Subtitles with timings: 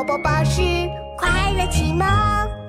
[0.00, 0.62] 宝宝宝是
[1.14, 2.59] 快乐启蒙。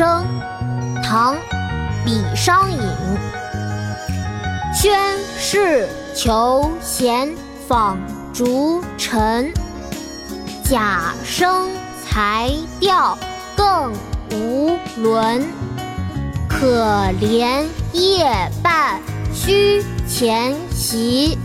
[0.00, 0.24] 声
[1.04, 1.36] 唐
[2.06, 2.78] 李商隐。
[4.74, 4.98] 宣
[5.38, 7.30] 室求贤
[7.68, 7.98] 访
[8.32, 9.52] 逐臣
[10.64, 11.68] 贾生
[12.02, 13.18] 才调
[13.54, 13.92] 更
[14.32, 15.46] 无伦。
[16.48, 16.82] 可
[17.20, 18.24] 怜夜
[18.62, 18.98] 半
[19.34, 21.36] 虚前席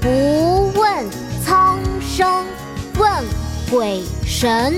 [0.00, 1.04] 不问
[1.44, 2.44] 苍生
[2.96, 3.10] 问
[3.68, 4.72] 鬼神。